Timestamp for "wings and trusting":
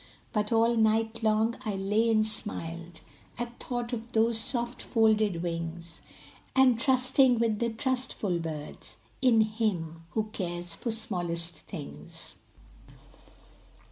5.43-7.37